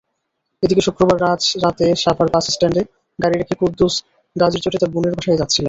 এদিকে 0.63 0.81
শুক্রবার 0.87 1.17
রাতে 1.63 1.85
সাভার 2.03 2.27
বাসস্ট্যান্ডে 2.33 2.81
গাড়ি 3.19 3.35
রেখে 3.37 3.55
কুদ্দুস 3.61 3.95
গাজীরচটে 4.35 4.77
তাঁর 4.81 4.91
বোনের 4.93 5.13
বাসায় 5.17 5.39
যাচ্ছিলেন। 5.41 5.59